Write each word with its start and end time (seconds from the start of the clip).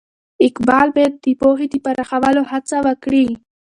اقبال 0.47 0.87
باید 0.95 1.13
د 1.23 1.25
پوهې 1.39 1.65
د 1.71 1.75
پراخولو 1.85 2.43
هڅه 2.51 2.77
وکړي. 2.87 3.27